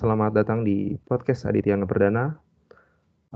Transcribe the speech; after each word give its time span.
selamat 0.00 0.32
datang 0.32 0.64
di 0.64 0.96
podcast 0.96 1.44
Aditya 1.44 1.76
Perdana. 1.84 2.32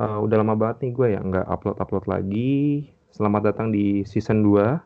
Uh, 0.00 0.16
udah 0.24 0.40
lama 0.40 0.56
banget 0.56 0.88
nih 0.88 0.92
gue 0.96 1.08
ya 1.12 1.20
nggak 1.20 1.44
upload-upload 1.44 2.08
lagi. 2.08 2.88
Selamat 3.12 3.52
datang 3.52 3.68
di 3.68 4.00
season 4.08 4.40
2. 4.40 4.80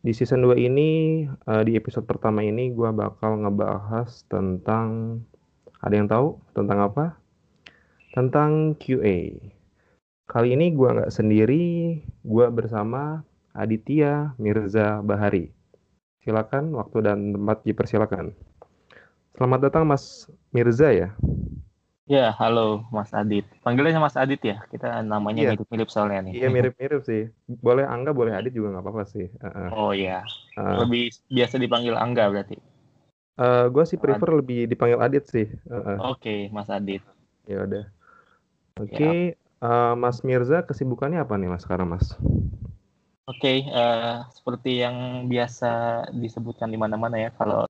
Di 0.00 0.16
season 0.16 0.40
2 0.40 0.56
ini, 0.56 1.20
uh, 1.28 1.60
di 1.68 1.76
episode 1.76 2.08
pertama 2.08 2.40
ini 2.40 2.72
gue 2.72 2.88
bakal 2.96 3.44
ngebahas 3.44 4.24
tentang... 4.32 5.20
Ada 5.84 5.94
yang 6.00 6.08
tahu 6.08 6.40
tentang 6.56 6.78
apa? 6.80 7.20
Tentang 8.16 8.72
QA. 8.80 9.36
Kali 10.24 10.48
ini 10.56 10.72
gue 10.72 10.88
nggak 10.96 11.12
sendiri, 11.12 12.00
gue 12.24 12.46
bersama 12.48 13.20
Aditya 13.52 14.32
Mirza 14.40 15.04
Bahari. 15.04 15.52
Silakan 16.24 16.72
waktu 16.72 17.04
dan 17.04 17.36
tempat 17.36 17.68
dipersilakan. 17.68 18.32
Selamat 19.36 19.68
datang 19.68 19.84
Mas 19.84 20.32
Mirza 20.56 20.88
ya. 20.88 21.12
Ya, 22.08 22.32
halo 22.32 22.88
Mas 22.88 23.12
Adit. 23.12 23.44
Panggilnya 23.60 24.00
Mas 24.00 24.16
Adit 24.16 24.40
ya. 24.40 24.64
Kita 24.72 25.04
namanya 25.04 25.52
mirip 25.52 25.68
mirip-mirip 25.68 25.88
soalnya 25.92 26.24
nih. 26.24 26.32
Iya, 26.40 26.48
mirip-mirip 26.56 27.04
sih. 27.04 27.28
Boleh 27.44 27.84
Angga, 27.84 28.16
boleh 28.16 28.32
Adit 28.32 28.56
juga 28.56 28.72
nggak 28.72 28.84
apa-apa 28.88 29.04
sih. 29.04 29.28
Uh-uh. 29.36 29.68
Oh 29.76 29.92
iya. 29.92 30.24
Uh, 30.56 30.88
lebih 30.88 31.12
biasa 31.28 31.60
dipanggil 31.60 31.92
Angga 31.92 32.32
berarti. 32.32 32.56
Uh, 33.36 33.68
gue 33.68 33.84
sih 33.84 34.00
prefer 34.00 34.32
Adit. 34.32 34.38
lebih 34.40 34.60
dipanggil 34.64 34.98
Adit 35.04 35.28
sih. 35.28 35.44
Uh-uh. 35.68 36.16
Oke, 36.16 36.24
okay, 36.24 36.40
Mas 36.48 36.72
Adit. 36.72 37.04
Ya 37.44 37.68
udah. 37.68 37.84
Oke, 38.80 38.96
okay. 38.96 39.18
uh, 39.60 39.92
Mas 39.92 40.24
Mirza 40.24 40.64
kesibukannya 40.64 41.20
apa 41.20 41.36
nih 41.36 41.52
Mas 41.52 41.68
sekarang 41.68 41.92
Mas? 41.92 42.16
Oke, 43.28 43.44
okay, 43.44 43.58
uh, 43.74 44.24
seperti 44.32 44.80
yang 44.80 45.28
biasa 45.28 46.06
disebutkan 46.16 46.70
di 46.70 46.78
mana-mana 46.80 47.18
ya, 47.18 47.34
kalau 47.34 47.66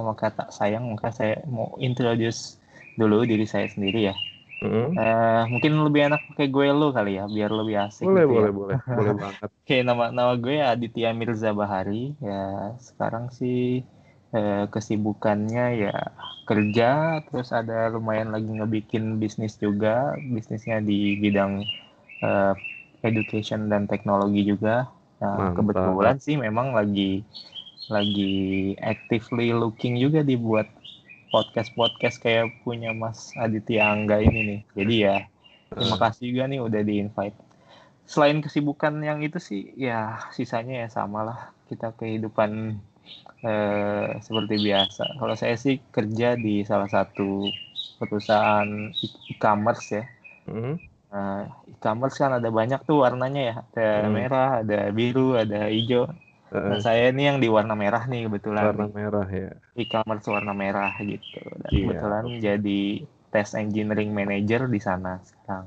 maka 0.00 0.32
tak 0.32 0.48
sayang 0.50 0.90
maka 0.90 1.14
saya 1.14 1.44
mau 1.46 1.76
introduce 1.78 2.58
dulu 2.98 3.26
diri 3.26 3.46
saya 3.46 3.68
sendiri 3.70 4.10
ya. 4.10 4.16
Mm-hmm. 4.64 4.96
uh, 4.96 5.44
mungkin 5.52 5.76
lebih 5.84 6.08
enak 6.08 6.24
pakai 6.32 6.48
gue 6.48 6.72
lo 6.72 6.88
kali 6.88 7.20
ya 7.20 7.28
biar 7.28 7.52
lebih 7.52 7.84
asik 7.84 8.08
boleh 8.08 8.24
gitu 8.24 8.32
boleh 8.32 8.48
ya. 8.48 8.52
boleh 8.56 8.78
boleh. 8.80 9.14
Banget. 9.20 9.40
Oke 9.44 9.60
okay, 9.60 9.80
nama 9.84 10.04
nama 10.08 10.32
gue 10.40 10.56
Aditya 10.62 11.10
Mirza 11.12 11.50
Bahari. 11.52 12.16
Ya 12.22 12.72
sekarang 12.80 13.28
sih 13.28 13.84
uh, 14.32 14.64
kesibukannya 14.72 15.84
ya 15.84 15.96
kerja 16.48 17.20
terus 17.28 17.52
ada 17.52 17.92
lumayan 17.92 18.32
lagi 18.32 18.48
ngebikin 18.48 19.20
bisnis 19.20 19.60
juga. 19.60 20.16
Bisnisnya 20.22 20.80
di 20.80 21.20
bidang 21.20 21.60
uh, 22.24 22.56
education 23.04 23.68
dan 23.68 23.84
teknologi 23.84 24.48
juga. 24.48 24.88
Nah, 25.20 25.56
kebetulan 25.56 26.16
sih 26.20 26.36
memang 26.36 26.72
lagi 26.72 27.24
lagi 27.92 28.72
actively 28.80 29.52
looking 29.52 30.00
juga 30.00 30.24
dibuat 30.24 30.68
podcast-podcast 31.34 32.22
kayak 32.22 32.62
punya 32.62 32.94
Mas 32.94 33.34
Aditya 33.34 33.90
Angga 33.90 34.22
ini 34.22 34.40
nih. 34.46 34.60
Jadi 34.78 34.94
ya 35.02 35.16
terima 35.74 35.96
hmm. 35.98 36.04
kasih 36.06 36.24
juga 36.30 36.44
nih 36.46 36.60
udah 36.62 36.82
di 36.86 36.94
invite. 37.02 37.38
Selain 38.04 38.38
kesibukan 38.38 38.94
yang 39.02 39.24
itu 39.24 39.42
sih 39.42 39.74
ya 39.74 40.22
sisanya 40.30 40.86
ya 40.86 40.88
sama 40.92 41.26
lah 41.26 41.38
kita 41.66 41.90
kehidupan 41.98 42.78
eh, 43.42 44.08
seperti 44.22 44.54
biasa. 44.62 45.18
Kalau 45.18 45.34
saya 45.34 45.58
sih 45.58 45.82
kerja 45.90 46.38
di 46.38 46.62
salah 46.62 46.88
satu 46.88 47.50
perusahaan 47.98 48.94
e-commerce 49.30 49.86
ya. 49.90 50.04
Mm. 50.46 50.76
Nah, 51.14 51.46
e-commerce 51.70 52.18
kan 52.18 52.36
ada 52.36 52.50
banyak 52.50 52.82
tuh 52.84 53.06
warnanya 53.06 53.42
ya, 53.42 53.54
ada 53.70 53.88
mm. 54.06 54.12
merah, 54.12 54.50
ada 54.66 54.78
biru, 54.90 55.38
ada 55.38 55.70
hijau. 55.70 56.10
Nah, 56.54 56.78
saya 56.78 57.10
ini 57.10 57.26
yang 57.26 57.38
di 57.42 57.50
warna 57.50 57.74
merah 57.74 58.06
nih 58.06 58.30
kebetulan. 58.30 58.70
Warna 58.70 58.88
merah 58.94 59.26
ya. 59.26 59.50
E-commerce 59.74 60.30
warna 60.30 60.54
merah 60.54 60.94
gitu. 61.02 61.42
Dan 61.42 61.70
iya. 61.74 61.82
kebetulan 61.82 62.24
jadi 62.38 62.82
test 63.34 63.58
engineering 63.58 64.14
manager 64.14 64.70
di 64.70 64.78
sana 64.78 65.18
sekarang. 65.26 65.66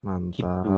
Mantap. 0.00 0.32
Gitu. 0.40 0.74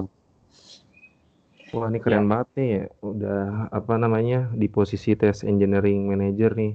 Wah 1.79 1.87
ini 1.93 1.99
keren 2.03 2.27
ya. 2.27 2.31
banget 2.35 2.49
nih 2.59 2.69
ya. 2.69 2.85
Udah 3.05 3.43
apa 3.71 3.95
namanya 3.95 4.51
di 4.59 4.67
posisi 4.67 5.15
test 5.15 5.47
engineering 5.47 6.11
manager 6.11 6.59
nih. 6.59 6.73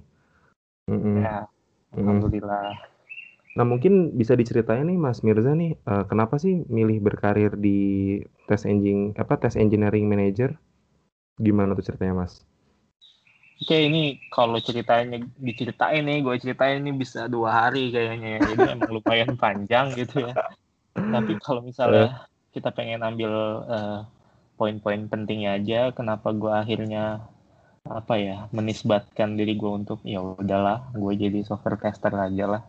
Mm 0.87 0.99
-mm. 0.99 1.15
Ya, 1.19 1.37
alhamdulillah. 1.99 2.79
Nah 3.53 3.65
mungkin 3.67 4.15
bisa 4.15 4.33
diceritain 4.33 4.87
nih 4.87 4.97
Mas 4.97 5.21
Mirza 5.21 5.51
nih, 5.53 5.77
uh, 5.85 6.07
kenapa 6.07 6.39
sih 6.39 6.63
milih 6.71 7.03
berkarir 7.03 7.53
di 7.59 8.17
test 8.47 8.65
engine 8.65 9.11
apa 9.19 9.35
test 9.35 9.59
engineering 9.59 10.07
manager? 10.07 10.55
Gimana 11.37 11.75
tuh 11.75 11.85
ceritanya 11.85 12.23
Mas? 12.25 12.45
Oke 13.61 13.77
ini 13.85 14.17
kalau 14.33 14.57
ceritanya 14.59 15.21
diceritain 15.37 16.03
nih, 16.03 16.25
gue 16.25 16.35
ceritain 16.41 16.81
ini 16.81 16.91
bisa 16.93 17.29
dua 17.29 17.67
hari 17.67 17.93
kayaknya 17.93 18.37
ya. 18.37 18.39
Jadi 18.49 18.63
emang 18.75 18.91
lumayan 18.91 19.31
panjang 19.37 19.93
gitu 19.93 20.25
ya. 20.25 20.33
Tapi 20.93 21.37
kalau 21.41 21.61
misalnya 21.61 22.27
kita 22.53 22.69
pengen 22.73 23.01
ambil 23.01 23.31
uh, 23.65 23.99
poin-poin 24.57 25.09
pentingnya 25.09 25.57
aja, 25.57 25.89
kenapa 25.95 26.33
gue 26.33 26.53
akhirnya 26.53 27.23
apa 27.83 28.15
ya 28.15 28.47
menisbatkan 28.55 29.35
diri 29.35 29.59
gue 29.59 29.71
untuk 29.71 29.99
ya 30.07 30.23
udahlah, 30.23 30.93
gue 30.95 31.13
jadi 31.19 31.43
software 31.43 31.79
tester 31.79 32.13
aja 32.15 32.45
lah. 32.47 32.61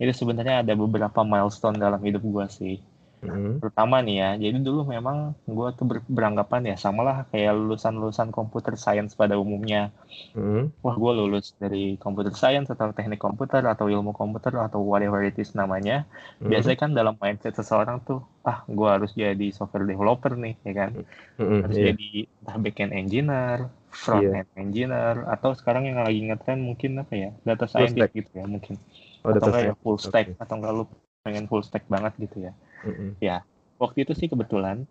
Itu 0.00 0.12
sebenarnya 0.16 0.64
ada 0.64 0.72
beberapa 0.72 1.20
milestone 1.20 1.76
dalam 1.76 2.00
hidup 2.00 2.24
gue 2.24 2.46
sih. 2.48 2.76
Mm. 3.20 3.60
Pertama 3.60 4.00
nih 4.00 4.16
ya, 4.16 4.30
jadi 4.48 4.64
dulu 4.64 4.88
memang 4.88 5.36
gue 5.44 5.68
tuh 5.76 5.84
ber 5.84 6.00
beranggapan 6.08 6.72
ya 6.72 6.76
samalah 6.80 7.28
kayak 7.28 7.52
lulusan-lulusan 7.52 8.32
komputer 8.32 8.80
science 8.80 9.12
pada 9.12 9.36
umumnya. 9.36 9.92
Mm. 10.32 10.72
Wah 10.80 10.96
gue 10.96 11.12
lulus 11.12 11.52
dari 11.60 12.00
computer 12.00 12.32
science 12.32 12.72
atau 12.72 12.96
teknik 12.96 13.20
komputer 13.20 13.60
atau 13.68 13.92
ilmu 13.92 14.16
komputer 14.16 14.56
atau 14.56 14.80
whatever 14.80 15.20
it 15.20 15.36
is 15.36 15.52
namanya. 15.52 16.08
Mm. 16.40 16.48
Biasanya 16.48 16.78
kan 16.80 16.90
dalam 16.96 17.14
mindset 17.20 17.52
seseorang 17.60 18.00
tuh, 18.08 18.24
ah 18.40 18.64
gue 18.64 18.88
harus 18.88 19.12
jadi 19.12 19.52
software 19.52 19.84
developer 19.84 20.32
nih, 20.40 20.56
ya 20.64 20.72
kan? 20.72 20.90
Mm. 21.36 21.60
Harus 21.68 21.76
yeah. 21.76 21.86
jadi 21.92 22.10
entah 22.24 22.56
backend 22.56 22.92
engineer, 22.96 23.58
front 23.92 24.24
end 24.24 24.48
yeah. 24.48 24.64
engineer, 24.64 25.28
atau 25.28 25.52
sekarang 25.52 25.84
yang 25.92 26.00
lagi 26.00 26.24
ngetren 26.24 26.64
mungkin 26.64 27.04
apa 27.04 27.12
ya, 27.12 27.30
data 27.44 27.68
scientist 27.68 28.16
gitu 28.16 28.32
ya 28.32 28.48
mungkin. 28.48 28.80
Oh, 29.20 29.36
atau 29.36 29.52
enggak 29.52 29.64
ya 29.68 29.74
full 29.76 30.00
stack, 30.00 30.32
okay. 30.32 30.40
atau 30.40 30.56
enggak 30.56 30.72
lu 30.72 30.84
pengen 31.20 31.44
full 31.52 31.60
stack 31.60 31.84
banget 31.84 32.16
gitu 32.16 32.48
ya 32.48 32.56
Mm-hmm. 32.84 33.10
Ya, 33.20 33.44
waktu 33.76 34.08
itu 34.08 34.12
sih 34.16 34.28
kebetulan 34.28 34.88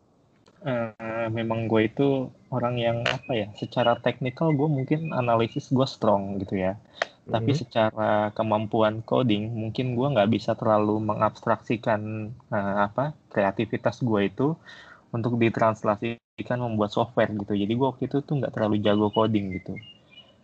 uh, 0.65 1.27
memang 1.33 1.65
gue 1.65 1.89
itu 1.89 2.29
orang 2.53 2.75
yang 2.77 2.97
apa 3.05 3.31
ya, 3.33 3.47
secara 3.57 3.97
teknikal 3.97 4.53
gue 4.53 4.69
mungkin 4.69 5.13
analisis 5.15 5.69
gue 5.73 5.87
strong 5.89 6.37
gitu 6.41 6.59
ya. 6.59 6.77
Mm-hmm. 6.77 7.31
Tapi 7.33 7.51
secara 7.53 8.11
kemampuan 8.33 9.01
coding 9.05 9.49
mungkin 9.53 9.93
gue 9.97 10.07
nggak 10.17 10.29
bisa 10.29 10.53
terlalu 10.57 11.01
mengabstraksikan 11.01 12.33
uh, 12.53 12.89
apa 12.89 13.13
kreativitas 13.29 14.01
gue 14.01 14.29
itu 14.29 14.53
untuk 15.09 15.41
ditranslasikan 15.41 16.59
membuat 16.61 16.93
software 16.93 17.33
gitu. 17.33 17.53
Jadi 17.57 17.73
gue 17.73 17.87
waktu 17.87 18.05
itu 18.05 18.21
tuh 18.21 18.41
nggak 18.41 18.53
terlalu 18.53 18.81
jago 18.81 19.09
coding 19.09 19.57
gitu. 19.57 19.73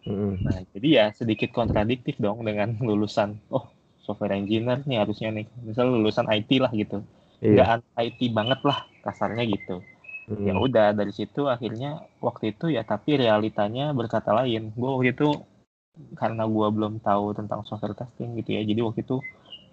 Mm-hmm. 0.06 0.34
Nah, 0.46 0.60
jadi 0.74 0.88
ya 0.90 1.06
sedikit 1.14 1.50
kontradiktif 1.54 2.18
dong 2.22 2.46
dengan 2.46 2.78
lulusan, 2.88 3.42
oh 3.54 3.70
software 4.06 4.38
engineer 4.38 4.86
nih 4.86 5.02
harusnya 5.02 5.34
nih, 5.34 5.50
misal 5.66 5.90
lulusan 5.90 6.30
IT 6.30 6.62
lah 6.62 6.70
gitu 6.70 7.02
iya. 7.42 7.80
IT 8.00 8.20
banget 8.32 8.60
lah 8.64 8.86
kasarnya 9.04 9.44
gitu 9.48 9.82
hmm. 10.30 10.46
ya 10.46 10.54
udah 10.58 10.88
dari 10.94 11.14
situ 11.14 11.48
akhirnya 11.48 12.06
waktu 12.22 12.56
itu 12.56 12.74
ya 12.74 12.82
tapi 12.86 13.18
realitanya 13.18 13.94
berkata 13.94 14.34
lain 14.34 14.74
gue 14.74 14.90
waktu 14.90 15.12
itu 15.14 15.30
karena 16.20 16.44
gue 16.44 16.68
belum 16.76 17.00
tahu 17.00 17.38
tentang 17.38 17.64
software 17.64 17.96
testing 17.96 18.36
gitu 18.40 18.60
ya 18.60 18.62
jadi 18.68 18.82
waktu 18.84 19.06
itu 19.06 19.24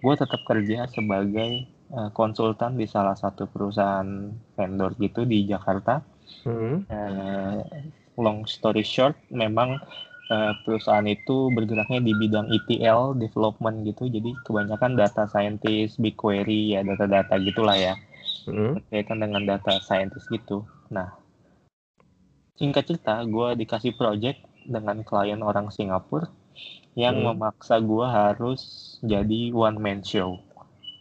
gue 0.03 0.13
tetap 0.15 0.41
kerja 0.47 0.87
sebagai 0.91 1.67
uh, 1.95 2.11
konsultan 2.11 2.75
di 2.75 2.87
salah 2.87 3.15
satu 3.15 3.47
perusahaan 3.47 4.31
vendor 4.55 4.95
gitu 4.99 5.23
di 5.27 5.47
Jakarta 5.47 6.03
hmm. 6.47 6.75
uh, 6.87 7.59
long 8.19 8.45
story 8.47 8.85
short 8.85 9.17
memang 9.33 9.79
uh, 10.33 10.51
perusahaan 10.65 11.05
itu 11.05 11.53
bergeraknya 11.53 12.01
di 12.01 12.13
bidang 12.17 12.49
ETL 12.49 13.13
development 13.21 13.85
gitu 13.85 14.09
jadi 14.09 14.33
kebanyakan 14.41 14.97
data 14.97 15.29
scientist 15.29 16.01
BigQuery 16.01 16.73
ya 16.73 16.81
data-data 16.81 17.37
gitulah 17.37 17.77
ya 17.77 17.93
mm. 18.49 18.81
berkaitan 18.81 19.21
dengan 19.21 19.45
data 19.45 19.77
scientist 19.85 20.25
gitu 20.33 20.65
nah 20.89 21.13
singkat 22.57 22.89
cerita 22.89 23.21
gue 23.25 23.57
dikasih 23.61 23.93
project 23.93 24.41
dengan 24.65 25.05
klien 25.05 25.41
orang 25.45 25.69
Singapura 25.69 26.29
yang 26.97 27.21
mm. 27.21 27.25
memaksa 27.33 27.77
gue 27.77 28.05
harus 28.05 28.61
jadi 29.05 29.53
one 29.53 29.77
man 29.77 30.01
show 30.01 30.41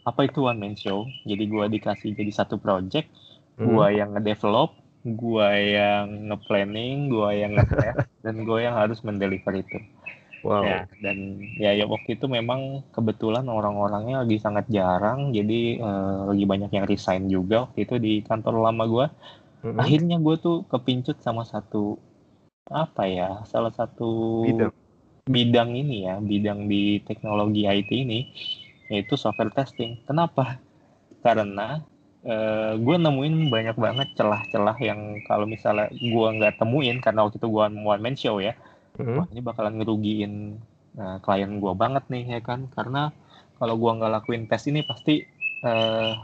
apa 0.03 0.27
itu 0.27 0.45
one 0.45 0.59
man 0.61 0.75
show 0.77 1.09
jadi 1.25 1.45
gue 1.49 1.65
dikasih 1.81 2.13
jadi 2.13 2.33
satu 2.33 2.61
project 2.61 3.09
mm. 3.57 3.65
gue 3.65 3.87
yang 3.97 4.13
ngedevelop 4.17 4.82
gua 5.03 5.55
yang 5.59 6.31
ngeplanning, 6.31 7.11
gua 7.11 7.35
yang 7.35 7.59
ngetest, 7.59 8.07
dan 8.25 8.35
gua 8.47 8.59
yang 8.63 8.75
harus 8.79 9.03
mendeliver 9.03 9.55
itu. 9.59 9.79
Wow. 10.43 10.67
Ya, 10.67 10.91
dan 10.99 11.39
ya, 11.55 11.71
ya 11.71 11.87
waktu 11.87 12.19
itu 12.19 12.27
memang 12.27 12.83
kebetulan 12.91 13.47
orang-orangnya 13.47 14.27
lagi 14.27 14.43
sangat 14.43 14.67
jarang, 14.67 15.31
jadi 15.31 15.79
uh, 15.79 16.35
lagi 16.35 16.45
banyak 16.47 16.71
yang 16.75 16.87
resign 16.91 17.31
juga 17.31 17.71
waktu 17.71 17.87
itu 17.87 17.95
di 18.03 18.13
kantor 18.27 18.59
lama 18.59 18.85
gua. 18.91 19.07
Mm-hmm. 19.63 19.79
Akhirnya 19.79 20.17
gue 20.19 20.37
tuh 20.43 20.67
kepincut 20.67 21.23
sama 21.23 21.47
satu 21.47 21.95
apa 22.67 23.07
ya, 23.07 23.47
salah 23.47 23.71
satu 23.71 24.43
bidang, 24.43 24.75
bidang 25.31 25.71
ini 25.79 26.11
ya, 26.11 26.19
bidang 26.19 26.67
di 26.67 26.99
teknologi 27.07 27.63
IT 27.71 27.91
ini 27.95 28.21
yaitu 28.91 29.15
software 29.15 29.55
testing. 29.55 30.03
Kenapa? 30.03 30.59
Karena 31.23 31.87
uh, 32.27 32.75
gue 32.79 32.97
nemuin 32.99 33.51
banyak 33.51 33.77
banget 33.79 34.09
celah-celah 34.19 34.77
yang 34.83 35.23
kalau 35.27 35.47
misalnya 35.47 35.91
gue 35.91 36.29
nggak 36.39 36.59
temuin 36.59 36.99
karena 36.99 37.27
waktu 37.27 37.39
itu 37.39 37.49
gue 37.49 37.65
one 37.83 38.03
man 38.03 38.17
show 38.19 38.39
ya, 38.43 38.55
hmm. 38.99 39.17
wah 39.19 39.27
ini 39.31 39.41
bakalan 39.43 39.79
ngerugiin 39.79 40.59
uh, 40.99 41.19
klien 41.23 41.59
gue 41.59 41.73
banget 41.75 42.05
nih 42.11 42.39
ya 42.39 42.41
kan, 42.43 42.67
karena 42.73 43.13
kalau 43.59 43.79
gue 43.79 43.91
nggak 43.91 44.13
lakuin 44.23 44.51
tes 44.51 44.67
ini 44.67 44.83
pasti 44.83 45.23
uh, 45.63 46.15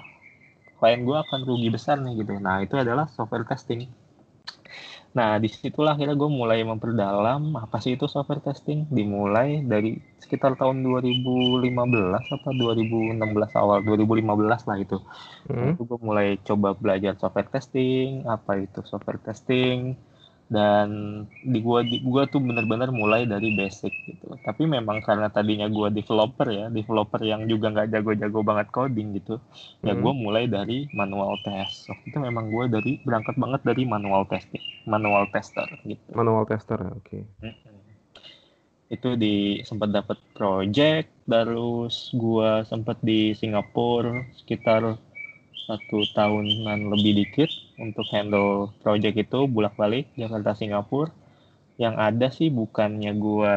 klien 0.78 1.02
gue 1.02 1.16
akan 1.18 1.42
rugi 1.46 1.68
besar 1.70 1.98
nih 1.98 2.22
gitu. 2.22 2.38
Nah 2.38 2.62
itu 2.62 2.78
adalah 2.78 3.10
software 3.10 3.46
testing 3.46 3.86
Nah, 5.16 5.40
di 5.42 5.48
situlah 5.50 5.96
akhirnya 5.96 6.14
gue 6.14 6.30
mulai 6.30 6.62
memperdalam 6.62 7.56
apa 7.56 7.80
sih 7.80 7.96
itu 7.96 8.06
software 8.06 8.44
testing. 8.44 8.86
Dimulai 8.86 9.64
dari 9.64 9.98
sekitar 10.20 10.54
tahun 10.54 10.84
2015 10.84 11.64
atau 12.38 12.50
2016 12.52 13.18
awal 13.56 13.82
2015 13.82 14.68
lah 14.68 14.76
itu. 14.78 14.98
Hmm. 15.48 15.74
Itu 15.74 15.88
gue 15.88 15.98
mulai 15.98 16.36
coba 16.44 16.76
belajar 16.76 17.16
software 17.16 17.50
testing, 17.50 18.28
apa 18.28 18.62
itu 18.62 18.84
software 18.84 19.18
testing, 19.24 19.96
dan 20.48 20.88
di 21.44 21.60
gua 21.60 21.84
di 21.84 22.00
gua 22.00 22.24
tuh 22.24 22.40
bener-bener 22.40 22.88
mulai 22.88 23.28
dari 23.28 23.52
basic 23.52 23.92
gitu. 24.08 24.32
Tapi 24.40 24.64
memang 24.64 25.04
karena 25.04 25.28
tadinya 25.28 25.68
gua 25.68 25.92
developer 25.92 26.48
ya 26.48 26.72
developer 26.72 27.20
yang 27.20 27.44
juga 27.44 27.68
nggak 27.68 27.92
jago-jago 27.92 28.40
banget 28.40 28.68
coding 28.72 29.12
gitu 29.20 29.36
ya 29.84 29.92
hmm. 29.92 30.00
ya 30.00 30.02
gua 30.02 30.12
mulai 30.16 30.44
dari 30.48 30.88
manual 30.96 31.36
test. 31.44 31.92
Waktu 31.92 32.04
itu 32.08 32.18
memang 32.18 32.48
gua 32.48 32.64
dari 32.64 32.96
berangkat 33.04 33.36
banget 33.36 33.60
dari 33.60 33.82
manual 33.84 34.24
testing 34.24 34.64
manual 34.88 35.28
tester 35.28 35.68
gitu. 35.84 36.08
Manual 36.16 36.48
tester 36.48 36.80
oke. 36.80 37.04
Okay. 37.04 37.22
itu 38.88 39.20
di 39.20 39.60
sempat 39.68 39.92
dapat 39.92 40.16
project 40.32 41.12
terus 41.28 42.08
gua 42.16 42.64
sempat 42.64 42.96
di 43.04 43.36
Singapura 43.36 44.24
sekitar 44.40 44.96
satu 45.68 46.08
tahunan 46.16 46.88
lebih 46.96 47.20
dikit 47.20 47.52
untuk 47.78 48.04
handle 48.10 48.74
project 48.82 49.16
itu 49.16 49.46
bulak 49.46 49.74
balik 49.78 50.10
Jakarta 50.18 50.54
Singapura 50.58 51.14
yang 51.78 51.94
ada 51.94 52.28
sih 52.28 52.50
bukannya 52.50 53.14
gue 53.14 53.54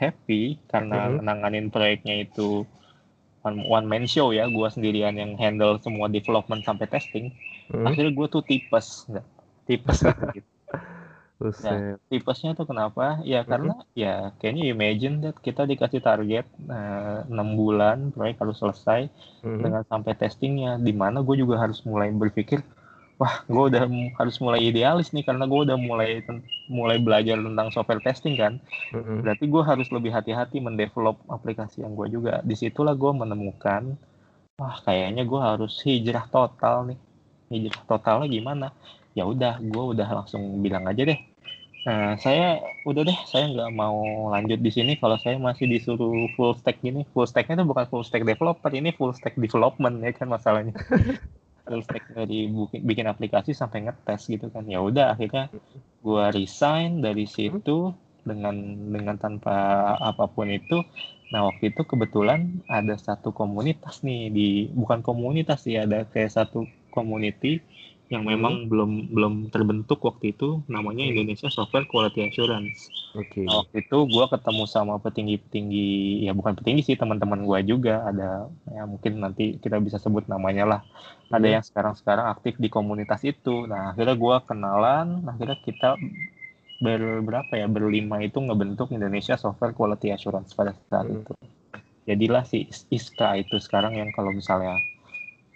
happy 0.00 0.56
karena 0.72 1.12
mm-hmm. 1.12 1.22
nanganin 1.22 1.68
proyeknya 1.68 2.24
itu 2.24 2.64
one, 3.44 3.68
one 3.68 3.86
man 3.86 4.08
show 4.08 4.32
ya 4.32 4.48
gue 4.48 4.68
sendirian 4.72 5.12
yang 5.14 5.36
handle 5.36 5.76
semua 5.84 6.08
development 6.08 6.64
sampai 6.64 6.88
testing 6.88 7.36
mm-hmm. 7.68 7.84
akhirnya 7.84 8.12
gue 8.16 8.26
tuh 8.32 8.42
tipes 8.42 9.04
nggak 9.12 9.26
tipes 9.68 9.98
gitu 10.32 10.50
Nah, 11.40 11.96
tipesnya 12.12 12.52
tuh 12.52 12.68
kenapa? 12.68 13.24
Ya 13.24 13.40
karena 13.48 13.72
mm 13.72 13.80
-hmm. 13.80 13.96
ya 13.96 14.14
kayaknya 14.36 14.64
imagine 14.76 15.14
that 15.24 15.40
kita 15.40 15.64
dikasih 15.64 16.04
target 16.04 16.44
eh, 16.68 17.18
enam 17.32 17.48
uh, 17.48 17.56
bulan 17.56 18.12
proyek 18.12 18.44
harus 18.44 18.60
selesai 18.60 19.08
mm 19.08 19.48
-hmm. 19.48 19.60
dengan 19.64 19.82
sampai 19.88 20.12
testingnya. 20.20 20.76
Di 20.76 20.92
mana 20.92 21.24
gue 21.24 21.40
juga 21.40 21.56
harus 21.56 21.80
mulai 21.88 22.12
berpikir, 22.12 22.60
wah 23.20 23.44
gue 23.44 23.64
udah 23.68 23.84
harus 24.16 24.36
mulai 24.40 24.72
idealis 24.72 25.12
nih 25.12 25.28
karena 25.28 25.44
gue 25.44 25.60
udah 25.68 25.76
mulai 25.76 26.24
mulai 26.72 26.96
belajar 26.96 27.36
tentang 27.36 27.68
software 27.68 28.00
testing 28.00 28.40
kan. 28.40 28.56
Mm 28.96 29.00
-hmm. 29.04 29.18
Berarti 29.20 29.44
gue 29.44 29.62
harus 29.62 29.88
lebih 29.92 30.10
hati-hati 30.16 30.56
mendevelop 30.64 31.20
aplikasi 31.28 31.84
yang 31.84 31.92
gue 31.92 32.08
juga. 32.08 32.40
Di 32.40 32.56
situlah 32.56 32.96
gue 32.96 33.12
menemukan, 33.12 33.92
wah 34.56 34.76
kayaknya 34.88 35.28
gue 35.28 35.40
harus 35.40 35.76
hijrah 35.84 36.24
total 36.32 36.88
nih. 36.88 36.98
Hijrah 37.52 37.82
totalnya 37.84 38.26
gimana? 38.32 38.66
Ya 39.12 39.28
udah, 39.28 39.60
gue 39.60 39.84
udah 39.92 40.08
langsung 40.08 40.40
bilang 40.64 40.88
aja 40.88 41.02
deh 41.04 41.20
Nah, 41.80 42.12
saya 42.20 42.60
udah 42.84 43.02
deh, 43.08 43.18
saya 43.24 43.48
nggak 43.48 43.72
mau 43.72 44.28
lanjut 44.28 44.60
di 44.60 44.68
sini 44.68 45.00
kalau 45.00 45.16
saya 45.16 45.40
masih 45.40 45.64
disuruh 45.64 46.28
full 46.36 46.52
stack 46.60 46.84
gini. 46.84 47.08
Full 47.16 47.24
stacknya 47.24 47.56
itu 47.56 47.64
bukan 47.64 47.88
full 47.88 48.04
stack 48.04 48.28
developer, 48.28 48.68
ini 48.68 48.92
full 48.92 49.16
stack 49.16 49.40
development 49.40 50.04
ya 50.04 50.12
kan 50.12 50.28
masalahnya. 50.28 50.76
full 51.70 51.86
stack 51.86 52.10
dari 52.10 52.50
bikin, 52.50 52.82
bikin 52.82 53.06
aplikasi 53.06 53.54
sampai 53.54 53.86
ngetes 53.86 54.26
gitu 54.26 54.50
kan. 54.50 54.66
Ya 54.66 54.82
udah 54.82 55.14
akhirnya 55.14 55.46
gua 56.02 56.34
resign 56.34 56.98
dari 56.98 57.30
situ 57.30 57.94
dengan 58.26 58.58
dengan 58.90 59.14
tanpa 59.14 59.94
apa 60.02 60.26
pun 60.26 60.50
itu. 60.50 60.82
Nah 61.30 61.46
waktu 61.46 61.70
itu 61.70 61.86
kebetulan 61.86 62.58
ada 62.66 62.98
satu 62.98 63.30
komunitas 63.30 64.02
nih 64.02 64.34
di 64.34 64.48
bukan 64.74 64.98
komunitas 65.06 65.62
sih 65.62 65.78
ada 65.78 66.02
kayak 66.10 66.34
satu 66.34 66.66
community 66.90 67.62
yang 68.10 68.26
memang 68.26 68.66
hmm. 68.66 68.68
belum 68.68 68.90
belum 69.14 69.34
terbentuk 69.54 70.02
waktu 70.02 70.34
itu 70.34 70.66
namanya 70.66 71.06
hmm. 71.06 71.14
Indonesia 71.14 71.46
Software 71.46 71.86
Quality 71.86 72.26
Assurance. 72.26 72.90
Oke. 73.14 73.30
Okay. 73.30 73.44
Nah, 73.46 73.62
waktu 73.62 73.86
itu 73.86 73.98
gue 74.10 74.24
ketemu 74.26 74.64
sama 74.66 74.98
petinggi-petinggi 74.98 75.88
ya 76.26 76.34
bukan 76.34 76.58
petinggi 76.58 76.82
sih 76.90 76.96
teman-teman 76.98 77.46
gue 77.46 77.58
juga 77.70 78.10
ada 78.10 78.50
ya 78.66 78.82
mungkin 78.90 79.22
nanti 79.22 79.62
kita 79.62 79.78
bisa 79.78 80.02
sebut 80.02 80.26
namanya 80.26 80.66
lah. 80.66 80.80
Hmm. 81.30 81.38
Ada 81.38 81.46
yang 81.54 81.64
sekarang-sekarang 81.64 82.26
aktif 82.34 82.58
di 82.58 82.66
komunitas 82.66 83.22
itu. 83.22 83.70
Nah 83.70 83.94
akhirnya 83.94 84.18
gue 84.18 84.36
kenalan, 84.42 85.06
akhirnya 85.30 85.58
kita 85.62 85.94
ber, 86.82 87.22
berapa 87.22 87.52
ya 87.54 87.70
berlima 87.70 88.18
itu 88.26 88.42
ngebentuk 88.42 88.90
Indonesia 88.90 89.38
Software 89.38 89.70
Quality 89.70 90.10
Assurance 90.10 90.50
pada 90.50 90.74
saat 90.90 91.06
hmm. 91.06 91.22
itu. 91.22 91.32
Jadilah 92.10 92.42
si 92.42 92.66
ISKA 92.90 93.46
itu 93.46 93.62
sekarang 93.62 93.94
yang 93.94 94.10
kalau 94.10 94.34
misalnya 94.34 94.74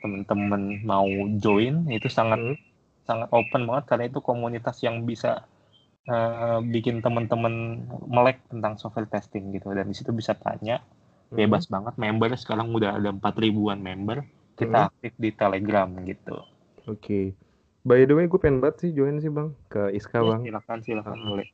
teman-teman 0.05 0.85
mau 0.85 1.09
join 1.41 1.89
itu 1.89 2.12
sangat 2.12 2.37
hmm. 2.37 2.56
sangat 3.09 3.29
open 3.33 3.65
banget 3.65 3.85
karena 3.89 4.05
itu 4.12 4.21
komunitas 4.21 4.77
yang 4.85 5.09
bisa 5.09 5.49
uh, 6.12 6.61
bikin 6.61 7.01
teman-teman 7.01 7.81
melek 8.05 8.45
tentang 8.53 8.77
software 8.77 9.09
testing 9.09 9.56
gitu 9.56 9.73
dan 9.73 9.89
di 9.89 9.97
situ 9.97 10.12
bisa 10.12 10.37
tanya 10.37 10.85
hmm. 11.33 11.41
bebas 11.41 11.73
banget 11.73 11.97
member 11.97 12.37
sekarang 12.37 12.69
udah 12.77 13.01
ada 13.01 13.17
empat 13.17 13.33
ribuan 13.41 13.81
member 13.81 14.21
kita 14.61 14.77
hmm. 14.85 14.89
aktif 14.93 15.12
di 15.17 15.31
telegram 15.33 15.89
gitu 16.05 16.37
oke 16.85 17.01
okay. 17.01 17.33
by 17.89 18.05
the 18.05 18.12
way 18.12 18.29
gue 18.29 18.37
pengen 18.37 18.61
banget 18.61 18.85
sih 18.85 18.91
join 18.93 19.17
sih 19.25 19.33
bang 19.33 19.56
ke 19.73 19.89
Iska 19.97 20.21
ya, 20.21 20.37
bang 20.37 20.41
silakan 20.45 20.79
silakan 20.85 21.17
uh, 21.17 21.25
boleh 21.33 21.49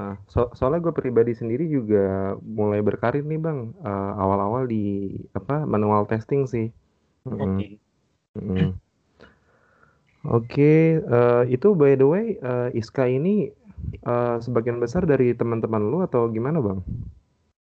uh, 0.00 0.16
so 0.24 0.48
soalnya 0.56 0.80
gue 0.88 0.96
pribadi 0.96 1.36
sendiri 1.36 1.68
juga 1.68 2.32
mulai 2.40 2.80
berkarir 2.80 3.28
nih 3.28 3.36
bang 3.36 3.76
uh, 3.84 4.12
awal-awal 4.16 4.64
di 4.64 5.12
apa 5.36 5.68
manual 5.68 6.08
testing 6.08 6.48
sih 6.48 6.72
Oke. 7.28 7.44
Okay. 7.44 7.70
Hmm. 8.38 8.78
Oke, 10.28 11.00
uh, 11.00 11.48
itu 11.48 11.72
by 11.72 11.96
the 11.96 12.06
way, 12.06 12.36
uh, 12.44 12.68
Iska 12.76 13.08
ini, 13.08 13.48
uh, 14.04 14.36
sebagian 14.36 14.76
besar 14.76 15.08
dari 15.08 15.32
teman-teman 15.32 15.80
lu 15.80 16.04
atau 16.04 16.28
gimana, 16.28 16.60
Bang? 16.60 16.84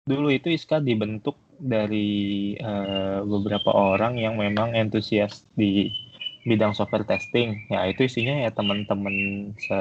Dulu 0.08 0.32
itu 0.32 0.48
Iska 0.48 0.80
dibentuk 0.80 1.36
dari, 1.60 2.56
uh, 2.56 3.20
beberapa 3.28 3.70
orang 3.76 4.16
yang 4.16 4.40
memang 4.40 4.72
entusias 4.72 5.44
di 5.52 5.92
bidang 6.48 6.72
software 6.72 7.04
testing. 7.04 7.68
Ya 7.68 7.84
itu 7.84 8.08
isinya 8.08 8.48
ya 8.48 8.50
teman-teman 8.50 9.14
se 9.60 9.78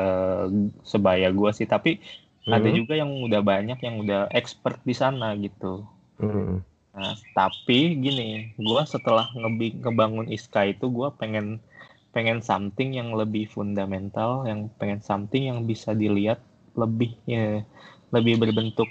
sebaya 0.83 1.31
gua 1.31 1.55
sih, 1.55 1.63
tapi 1.63 2.03
ada 2.47 2.67
hmm. 2.67 2.75
juga 2.75 2.93
yang 2.99 3.11
udah 3.23 3.39
banyak 3.39 3.79
yang 3.79 4.03
udah 4.03 4.27
expert 4.35 4.83
di 4.83 4.91
sana 4.91 5.39
gitu. 5.39 5.87
Hmm. 6.19 6.67
Nah, 6.97 7.13
tapi 7.37 7.93
gini, 8.01 8.57
gue 8.57 8.81
setelah 8.89 9.29
ngebangun 9.37 10.33
Iska 10.33 10.73
itu 10.73 10.89
gue 10.89 11.13
pengen 11.21 11.61
pengen 12.09 12.41
something 12.41 12.97
yang 12.97 13.13
lebih 13.13 13.45
fundamental, 13.45 14.41
yang 14.49 14.73
pengen 14.81 15.05
something 15.05 15.45
yang 15.45 15.69
bisa 15.69 15.93
dilihat 15.93 16.41
lebih 16.73 17.13
ya, 17.29 17.61
lebih 18.09 18.41
berbentuk 18.41 18.89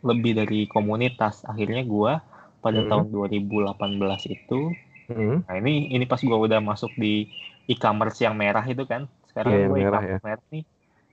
lebih 0.00 0.32
dari 0.40 0.64
komunitas. 0.64 1.44
Akhirnya 1.44 1.84
gue 1.84 2.12
pada 2.64 2.80
hmm. 2.80 2.88
tahun 2.88 3.06
2018 3.12 4.32
itu, 4.32 4.60
hmm. 5.12 5.36
nah 5.44 5.54
ini 5.60 5.92
ini 5.92 6.08
pas 6.08 6.24
gue 6.24 6.32
udah 6.32 6.64
masuk 6.64 6.96
di 6.96 7.28
e-commerce 7.68 8.24
yang 8.24 8.32
merah 8.32 8.64
itu 8.64 8.88
kan, 8.88 9.04
sekarang 9.28 9.52
yeah, 9.52 9.68
gue 9.68 9.78
e-commerce 9.84 10.16
ya. 10.16 10.20
merah 10.24 10.46
nih 10.48 10.64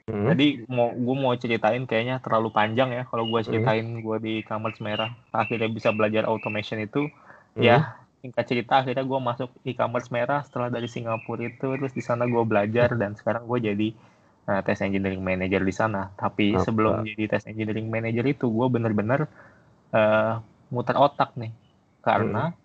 Hmm. 0.09 0.25
Jadi 0.33 0.65
mau 0.65 0.89
gue 0.89 1.15
mau 1.15 1.33
ceritain 1.37 1.85
kayaknya 1.85 2.17
terlalu 2.17 2.49
panjang 2.49 2.89
ya 2.89 3.03
kalau 3.05 3.29
gue 3.29 3.39
hmm. 3.39 3.47
ceritain 3.47 3.85
hmm. 3.85 4.01
gue 4.01 4.17
di 4.17 4.31
e-commerce 4.41 4.81
merah 4.81 5.13
akhirnya 5.29 5.69
bisa 5.69 5.93
belajar 5.93 6.25
automation 6.25 6.81
itu 6.81 7.05
hmm. 7.53 7.61
ya 7.61 8.01
singkat 8.19 8.45
cerita 8.49 8.81
akhirnya 8.81 9.05
gue 9.05 9.19
masuk 9.21 9.49
e-commerce 9.63 10.09
merah 10.09 10.41
setelah 10.41 10.73
dari 10.73 10.89
Singapura 10.89 11.45
itu 11.45 11.77
terus 11.77 11.93
di 11.93 12.01
sana 12.01 12.25
gue 12.25 12.41
belajar 12.41 12.91
dan 12.97 13.13
sekarang 13.13 13.45
gue 13.45 13.59
jadi 13.61 13.87
uh, 14.49 14.61
test 14.65 14.81
engineering 14.81 15.21
manager 15.21 15.61
di 15.61 15.71
sana. 15.71 16.09
Tapi 16.17 16.57
Apa? 16.57 16.65
sebelum 16.65 17.05
jadi 17.05 17.29
test 17.29 17.45
engineering 17.45 17.87
manager 17.87 18.25
itu 18.25 18.49
gue 18.49 18.67
bener-bener 18.67 19.29
uh, 19.93 20.41
muter 20.73 20.97
otak 20.97 21.37
nih 21.37 21.53
karena 22.01 22.51
hmm. 22.51 22.57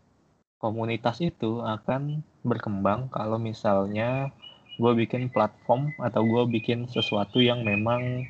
komunitas 0.61 1.21
itu 1.21 1.61
akan 1.61 2.25
berkembang 2.45 3.13
kalau 3.13 3.37
misalnya 3.37 4.33
gue 4.75 4.93
bikin 5.07 5.31
platform 5.31 5.95
atau 6.03 6.23
gue 6.27 6.43
bikin 6.51 6.91
sesuatu 6.91 7.39
yang 7.39 7.63
memang 7.63 8.27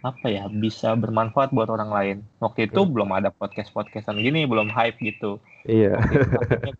apa 0.00 0.32
ya 0.32 0.48
bisa 0.48 0.96
bermanfaat 0.96 1.52
buat 1.52 1.68
orang 1.68 1.90
lain. 1.92 2.16
Waktu 2.40 2.72
itu 2.72 2.80
hmm. 2.80 2.90
belum 2.96 3.10
ada 3.12 3.28
podcast 3.28 3.68
podcastan 3.70 4.16
gini, 4.16 4.48
belum 4.48 4.72
hype 4.72 4.96
gitu. 5.00 5.36
Iya. 5.68 6.00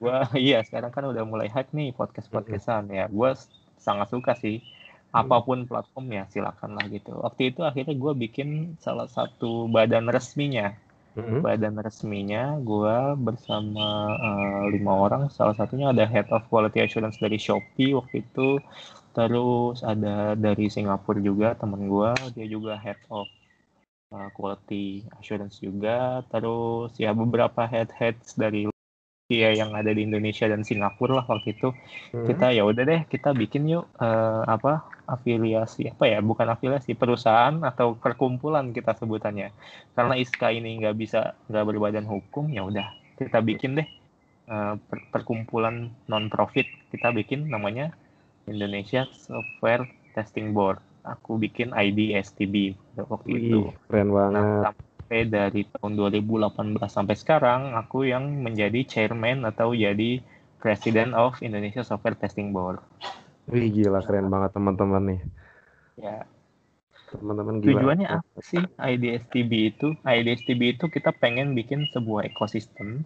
gue 0.01 0.17
iya 0.49 0.65
sekarang 0.65 0.89
kan 0.89 1.05
udah 1.05 1.25
mulai 1.29 1.53
hype 1.53 1.69
nih 1.77 1.93
podcast 1.93 2.33
podcastan 2.33 2.89
hmm. 2.89 2.97
ya. 2.97 3.05
Gue 3.13 3.37
sangat 3.77 4.09
suka 4.09 4.33
sih. 4.41 4.65
Apa 5.11 5.43
pun 5.43 5.67
platformnya 5.67 6.31
silakan 6.31 6.79
lah 6.79 6.87
gitu. 6.87 7.13
Waktu 7.19 7.53
itu 7.53 7.67
akhirnya 7.67 7.99
gue 7.99 8.13
bikin 8.15 8.79
salah 8.81 9.11
satu 9.11 9.69
badan 9.69 10.09
resminya 10.09 10.73
hmm. 11.17 11.43
badan 11.43 11.75
resminya 11.83 12.59
gue 12.63 12.97
bersama 13.19 14.15
uh, 14.15 14.63
lima 14.71 14.93
orang 14.95 15.23
salah 15.33 15.55
satunya 15.59 15.91
ada 15.91 16.07
head 16.07 16.29
of 16.31 16.47
quality 16.47 16.83
assurance 16.85 17.19
dari 17.19 17.41
Shopee 17.41 17.97
waktu 17.97 18.23
itu 18.23 18.63
terus 19.11 19.83
ada 19.83 20.39
dari 20.39 20.71
Singapura 20.71 21.19
juga 21.19 21.59
temen 21.59 21.91
gue 21.91 22.11
dia 22.35 22.47
juga 22.47 22.79
head 22.79 22.99
of 23.11 23.27
uh, 24.15 24.29
quality 24.35 25.07
assurance 25.19 25.59
juga. 25.63 26.23
Terus 26.29 26.95
ya 26.99 27.15
beberapa 27.15 27.67
head 27.67 27.91
heads 27.95 28.35
dari 28.39 28.67
ya 29.31 29.55
yang 29.55 29.71
ada 29.79 29.95
di 29.95 30.03
Indonesia 30.03 30.51
dan 30.51 30.67
Singapura 30.67 31.23
lah 31.23 31.27
waktu 31.31 31.55
itu. 31.55 31.71
Hmm. 32.11 32.27
kita 32.27 32.51
ya 32.51 32.67
udah 32.67 32.83
deh 32.83 33.03
kita 33.07 33.31
bikin 33.31 33.71
yuk 33.71 33.87
uh, 34.03 34.43
apa 34.43 34.83
afiliasi 35.07 35.91
apa 35.95 36.07
ya 36.11 36.19
bukan 36.19 36.51
afiliasi 36.51 36.99
perusahaan 36.99 37.63
atau 37.63 37.95
perkumpulan 37.95 38.75
kita 38.75 38.99
sebutannya. 38.99 39.55
Karena 39.95 40.15
ISKA 40.19 40.51
ini 40.55 40.83
nggak 40.83 40.97
bisa 40.99 41.39
nggak 41.47 41.65
berbadan 41.67 42.07
hukum 42.11 42.51
ya 42.51 42.67
udah 42.67 42.91
kita 43.15 43.39
bikin 43.45 43.79
deh 43.79 43.89
uh, 44.51 44.75
per 44.81 44.99
perkumpulan 45.15 45.95
non 46.11 46.27
profit 46.27 46.67
kita 46.91 47.15
bikin 47.15 47.47
namanya 47.47 47.95
Indonesia 48.49 49.05
Software 49.13 49.85
Testing 50.17 50.55
Board 50.55 50.81
aku 51.05 51.41
bikin 51.41 51.73
ID 51.73 52.17
STB 52.21 52.77
waktu 53.09 53.29
Wih, 53.33 53.41
itu 53.41 53.59
keren 53.89 54.13
banget 54.13 54.45
nah, 54.45 54.73
sampai 54.73 55.21
dari 55.27 55.63
tahun 55.67 55.93
2018 55.97 56.77
sampai 56.87 57.17
sekarang 57.17 57.61
aku 57.75 58.07
yang 58.07 58.25
menjadi 58.45 58.85
chairman 58.85 59.49
atau 59.49 59.73
jadi 59.73 60.21
president 60.61 61.17
of 61.17 61.41
Indonesia 61.41 61.81
Software 61.81 62.21
Testing 62.21 62.53
Board. 62.53 62.79
Wih 63.49 63.73
gila 63.73 64.05
keren 64.05 64.29
banget 64.29 64.53
teman-teman 64.53 65.03
nih. 65.17 65.21
Ya. 65.97 66.29
Teman-teman 67.11 67.65
gila. 67.65 67.81
Tujuannya 67.81 68.09
apa 68.13 68.39
sih 68.45 68.63
IDSTB 68.77 69.53
itu? 69.75 69.89
IDSTB 70.05 70.79
itu 70.79 70.87
kita 70.93 71.17
pengen 71.17 71.57
bikin 71.57 71.89
sebuah 71.91 72.29
ekosistem. 72.29 73.03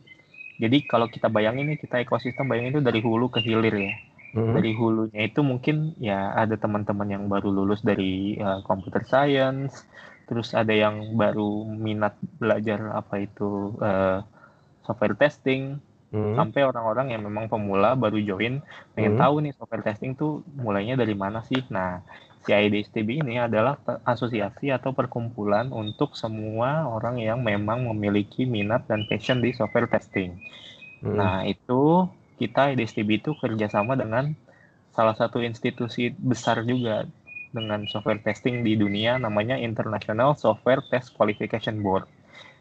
Jadi 0.58 0.86
kalau 0.86 1.10
kita 1.10 1.30
bayangin 1.30 1.72
nih 1.72 1.78
kita 1.78 2.02
ekosistem 2.02 2.46
bayangin 2.50 2.78
itu 2.78 2.82
dari 2.82 3.00
hulu 3.00 3.30
ke 3.30 3.40
hilir 3.40 3.74
ya. 3.74 3.94
Hmm. 4.34 4.50
Dari 4.50 4.74
hulunya 4.74 5.30
itu 5.30 5.46
mungkin 5.46 5.94
ya 6.02 6.34
ada 6.34 6.58
teman-teman 6.58 7.06
yang 7.06 7.24
baru 7.30 7.54
lulus 7.54 7.86
dari 7.86 8.34
uh, 8.42 8.66
computer 8.66 9.06
science, 9.06 9.86
terus 10.26 10.52
ada 10.56 10.72
yang 10.74 11.14
baru 11.14 11.62
minat 11.68 12.16
belajar 12.40 12.98
apa 12.98 13.22
itu 13.22 13.76
uh, 13.78 14.24
software 14.84 15.16
testing 15.16 15.80
hmm. 16.14 16.34
sampai 16.38 16.62
orang-orang 16.64 17.12
yang 17.12 17.22
memang 17.24 17.50
pemula 17.50 17.98
baru 17.98 18.20
join 18.22 18.62
pengen 18.96 19.16
hmm. 19.18 19.22
tahu 19.22 19.34
nih 19.44 19.52
software 19.56 19.84
testing 19.84 20.14
tuh 20.16 20.40
mulainya 20.54 20.94
dari 20.94 21.12
mana 21.12 21.42
sih 21.42 21.60
nah 21.68 22.00
si 22.44 22.52
IDSTB 22.52 23.24
ini 23.24 23.40
adalah 23.40 23.80
asosiasi 24.04 24.68
atau 24.68 24.92
perkumpulan 24.92 25.72
untuk 25.72 26.12
semua 26.12 26.84
orang 26.84 27.16
yang 27.16 27.40
memang 27.40 27.88
memiliki 27.88 28.44
minat 28.44 28.84
dan 28.84 29.08
passion 29.08 29.40
di 29.40 29.56
software 29.56 29.88
testing 29.88 30.36
hmm. 31.04 31.16
nah 31.16 31.42
itu 31.44 32.08
kita 32.38 32.74
IDSTB 32.74 33.22
itu 33.22 33.32
kerjasama 33.38 33.94
dengan 33.98 34.34
salah 34.94 35.14
satu 35.18 35.42
institusi 35.42 36.14
besar 36.14 36.62
juga 36.62 37.06
dengan 37.54 37.86
software 37.86 38.22
testing 38.22 38.66
di 38.66 38.74
dunia 38.74 39.18
namanya 39.18 39.54
International 39.54 40.34
Software 40.34 40.82
Test 40.90 41.14
Qualification 41.14 41.82
Board. 41.82 42.06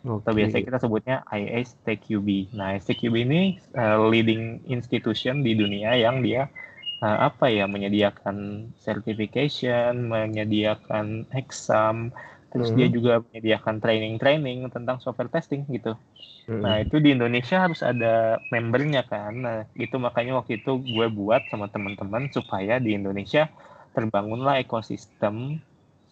Okay. 0.03 0.19
Atau 0.19 0.33
biasa 0.35 0.55
kita 0.61 0.77
sebutnya 0.83 1.17
ISTQB. 1.31 2.53
Nah, 2.53 2.75
ISTQB 2.77 3.15
ini 3.23 3.41
uh, 3.73 4.03
leading 4.11 4.61
institution 4.69 5.41
di 5.41 5.55
dunia 5.55 5.95
yang 5.95 6.19
dia 6.21 6.51
uh, 6.99 7.31
apa 7.31 7.47
ya 7.47 7.65
menyediakan 7.65 8.69
certification, 8.77 10.11
menyediakan 10.11 11.25
exam, 11.33 12.11
terus 12.53 12.69
hmm. 12.69 12.77
dia 12.77 12.87
juga 12.93 13.13
menyediakan 13.25 13.81
training-training 13.81 14.69
tentang 14.69 15.01
software 15.01 15.33
testing 15.33 15.65
gitu. 15.73 15.97
Hmm. 16.45 16.61
Nah, 16.61 16.85
itu 16.85 17.01
di 17.01 17.17
Indonesia 17.17 17.65
harus 17.65 17.81
ada 17.81 18.37
membernya 18.53 19.01
kan. 19.09 19.33
Nah, 19.33 19.57
itu 19.73 19.97
makanya 19.97 20.37
waktu 20.37 20.61
itu 20.61 20.77
gue 20.77 21.07
buat 21.09 21.41
sama 21.49 21.65
teman-teman 21.73 22.29
supaya 22.29 22.77
di 22.77 22.93
Indonesia 22.93 23.49
terbangunlah 23.97 24.61
ekosistem 24.61 25.57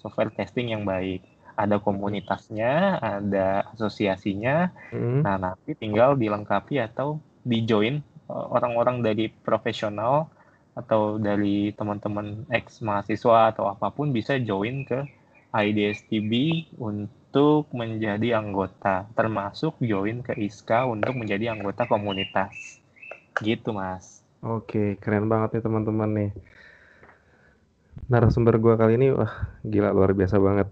software 0.02 0.34
testing 0.34 0.74
yang 0.74 0.82
baik. 0.82 1.22
Ada 1.54 1.78
komunitasnya, 1.78 2.98
ada 2.98 3.70
asosiasinya. 3.78 4.74
Hmm. 4.90 5.22
Nah, 5.22 5.38
nanti 5.38 5.78
tinggal 5.78 6.18
dilengkapi 6.18 6.82
atau 6.82 7.22
dijoin 7.46 8.02
eh, 8.02 8.46
orang-orang 8.50 9.06
dari 9.06 9.30
profesional 9.30 10.26
atau 10.72 11.20
dari 11.20 11.76
teman-teman 11.76 12.48
ex 12.48 12.80
mahasiswa 12.80 13.52
atau 13.52 13.68
apa 13.68 13.92
pun 13.92 14.16
bisa 14.16 14.40
join 14.40 14.88
ke 14.88 15.04
IDSTB 15.52 16.32
untuk 16.80 17.68
menjadi 17.76 18.40
anggota, 18.40 19.08
termasuk 19.16 19.80
join 19.84 20.24
ke 20.24 20.36
ISKA 20.36 20.88
untuk 20.88 21.16
menjadi 21.16 21.52
anggota 21.52 21.88
komunitas. 21.88 22.80
Gitu, 23.40 23.76
Mas. 23.76 24.24
Oke, 24.42 24.98
keren 24.98 25.30
banget 25.30 25.60
nih 25.60 25.64
teman-teman 25.64 26.10
nih 26.12 26.32
narasumber 28.08 28.60
gue 28.60 28.74
kali 28.76 29.00
ini 29.00 29.08
wah 29.16 29.32
gila 29.64 29.96
luar 29.96 30.12
biasa 30.12 30.36
banget. 30.40 30.68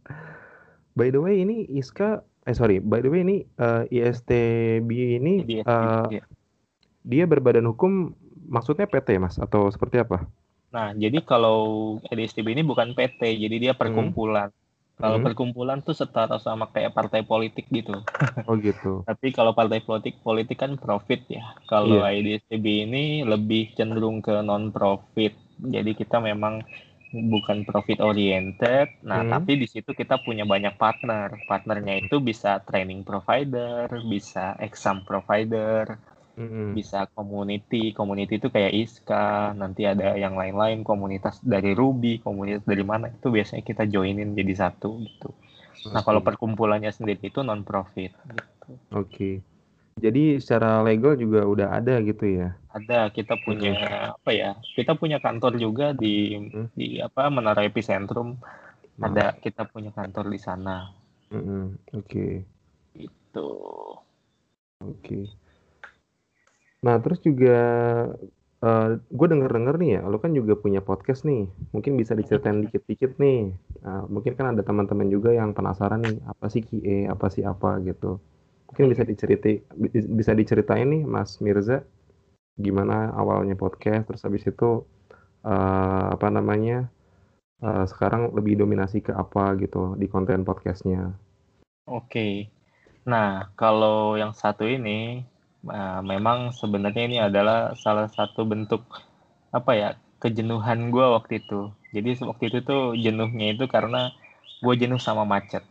by 0.98 1.08
the 1.12 1.20
way 1.20 1.44
ini 1.44 1.68
Iska 1.68 2.24
eh 2.48 2.56
sorry 2.56 2.80
by 2.80 3.04
the 3.04 3.12
way 3.12 3.20
ini 3.24 3.44
uh, 3.60 3.84
eh, 3.88 4.08
ISTB 4.08 4.90
ini 5.20 5.64
uh, 5.64 6.08
dia 7.04 7.24
berbadan 7.28 7.68
hukum 7.68 8.16
maksudnya 8.48 8.88
PT 8.88 9.20
mas 9.20 9.36
atau 9.36 9.68
seperti 9.68 10.00
apa? 10.00 10.24
Nah 10.70 10.94
jadi 10.94 11.18
kalau 11.22 11.98
ISTB 12.06 12.54
ini 12.54 12.62
bukan 12.62 12.94
PT 12.94 13.20
jadi 13.36 13.56
dia 13.58 13.72
perkumpulan. 13.74 14.50
Hmm. 14.50 14.58
Kalau 15.00 15.16
hmm. 15.16 15.26
perkumpulan 15.32 15.78
tuh 15.80 15.96
setara 15.96 16.36
sama 16.36 16.68
kayak 16.68 16.92
partai 16.92 17.24
politik 17.24 17.66
gitu. 17.72 17.96
Oh 18.48 18.56
gitu. 18.58 19.06
Tapi 19.08 19.32
kalau 19.32 19.56
partai 19.56 19.80
politik 19.80 20.20
politik 20.20 20.60
kan 20.60 20.76
profit 20.76 21.24
ya. 21.30 21.56
Kalau 21.68 22.04
yeah. 22.04 22.12
IDSTB 22.12 22.90
ini 22.90 23.04
lebih 23.24 23.72
cenderung 23.74 24.20
ke 24.20 24.44
non 24.44 24.68
profit 24.74 25.32
jadi 25.60 25.92
kita 25.92 26.20
memang 26.24 26.64
bukan 27.10 27.66
profit 27.66 27.98
oriented. 27.98 29.02
Nah, 29.02 29.26
hmm. 29.26 29.30
tapi 29.34 29.58
di 29.58 29.66
situ 29.66 29.90
kita 29.92 30.22
punya 30.22 30.46
banyak 30.46 30.78
partner. 30.78 31.34
Partnernya 31.44 32.06
itu 32.06 32.22
bisa 32.22 32.62
training 32.62 33.02
provider, 33.02 33.90
bisa 34.06 34.54
exam 34.62 35.02
provider, 35.02 35.98
hmm. 36.40 36.72
bisa 36.72 37.04
community. 37.12 37.92
Community 37.92 38.40
itu 38.40 38.48
kayak 38.48 38.72
ISKA, 38.72 39.52
nanti 39.52 39.84
ada 39.84 40.16
yang 40.16 40.40
lain-lain 40.40 40.80
komunitas 40.80 41.44
dari 41.44 41.76
Ruby, 41.76 42.24
komunitas 42.24 42.64
dari 42.64 42.84
mana 42.84 43.12
itu 43.12 43.28
biasanya 43.28 43.60
kita 43.60 43.84
joinin 43.84 44.32
jadi 44.32 44.54
satu 44.56 44.96
gitu. 45.04 45.30
Nah, 45.92 46.04
kalau 46.04 46.20
perkumpulannya 46.20 46.92
sendiri 46.92 47.32
itu 47.32 47.40
non 47.40 47.64
profit 47.64 48.12
gitu. 48.12 48.70
Oke. 48.92 49.04
Okay. 49.08 49.34
Jadi 50.00 50.40
secara 50.40 50.80
legal 50.80 51.12
juga 51.18 51.44
udah 51.44 51.76
ada 51.76 52.00
gitu 52.00 52.24
ya? 52.24 52.56
Ada, 52.72 53.12
kita 53.12 53.36
punya 53.44 53.76
hmm. 53.76 54.16
apa 54.16 54.30
ya? 54.32 54.50
Kita 54.76 54.96
punya 54.96 55.20
kantor 55.20 55.60
juga 55.60 55.92
di 55.92 56.36
hmm. 56.40 56.72
di 56.72 57.00
apa 57.04 57.28
Menara 57.28 57.64
Epicentrum. 57.68 58.40
Hmm. 58.40 59.04
Ada 59.04 59.36
kita 59.40 59.68
punya 59.68 59.92
kantor 59.92 60.32
di 60.32 60.40
sana. 60.40 60.88
Hmm. 61.28 61.76
Oke. 61.92 62.08
Okay. 62.08 62.32
Itu. 63.08 63.48
Oke. 64.80 65.04
Okay. 65.04 65.24
Nah 66.80 66.96
terus 67.02 67.20
juga 67.20 67.58
uh, 68.64 68.68
eh, 68.68 68.88
gue 69.00 69.26
denger 69.28 69.50
denger 69.52 69.74
nih 69.80 69.90
ya, 69.98 70.02
lo 70.08 70.16
kan 70.20 70.32
juga 70.32 70.56
punya 70.56 70.80
podcast 70.80 71.24
nih. 71.28 71.48
Mungkin 71.72 71.96
bisa 71.96 72.12
diceritain 72.16 72.64
dikit-dikit 72.64 73.16
nih. 73.20 73.52
Nah, 73.84 74.04
mungkin 74.08 74.32
kan 74.36 74.52
ada 74.56 74.62
teman-teman 74.64 75.08
juga 75.08 75.32
yang 75.32 75.56
penasaran 75.56 76.04
nih, 76.04 76.18
apa 76.28 76.46
sih 76.52 76.62
QA, 76.64 77.08
apa 77.12 77.26
sih 77.32 77.42
apa 77.44 77.80
gitu. 77.84 78.20
Mungkin 78.70 78.84
bisa 78.92 79.02
diceritai 79.02 79.54
bisa 80.14 80.32
diceritain 80.36 80.86
nih 80.86 81.02
Mas 81.02 81.42
Mirza 81.42 81.82
gimana 82.60 83.10
awalnya 83.16 83.56
podcast 83.56 84.04
terus 84.04 84.22
habis 84.22 84.44
itu 84.44 84.84
uh, 85.42 86.04
apa 86.12 86.28
namanya 86.28 86.92
uh, 87.64 87.88
sekarang 87.88 88.30
lebih 88.36 88.60
dominasi 88.60 89.00
ke 89.00 89.12
apa 89.16 89.56
gitu 89.58 89.96
di 89.96 90.06
konten 90.06 90.44
podcastnya. 90.44 91.16
Oke, 91.88 92.52
nah 93.08 93.50
kalau 93.56 94.14
yang 94.14 94.36
satu 94.36 94.68
ini 94.68 95.24
uh, 95.68 96.00
memang 96.00 96.54
sebenarnya 96.56 97.02
ini 97.04 97.18
adalah 97.20 97.74
salah 97.76 98.08
satu 98.08 98.46
bentuk 98.48 98.86
apa 99.50 99.72
ya 99.74 99.90
kejenuhan 100.20 100.92
gue 100.92 101.06
waktu 101.10 101.42
itu. 101.42 101.72
Jadi 101.90 102.22
waktu 102.22 102.44
itu 102.52 102.58
tuh 102.62 102.94
jenuhnya 102.94 103.56
itu 103.56 103.66
karena 103.66 104.14
gue 104.60 104.74
jenuh 104.76 105.00
sama 105.00 105.26
macet 105.26 105.64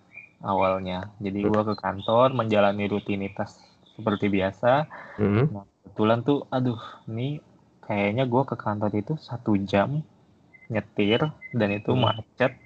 awalnya. 0.43 1.13
Jadi 1.21 1.45
gue 1.45 1.63
ke 1.63 1.75
kantor 1.77 2.33
menjalani 2.35 2.89
rutinitas 2.89 3.61
seperti 3.95 4.27
biasa. 4.27 4.89
Mm-hmm. 5.21 5.45
Nah, 5.53 5.65
kebetulan 5.67 6.19
tuh, 6.25 6.47
aduh, 6.49 6.79
ini 7.11 7.39
kayaknya 7.85 8.25
gue 8.25 8.43
ke 8.47 8.55
kantor 8.55 8.91
itu 8.95 9.13
satu 9.19 9.55
jam 9.59 10.01
nyetir 10.71 11.29
dan 11.53 11.69
itu 11.75 11.91
mm. 11.93 12.01
macet. 12.01 12.57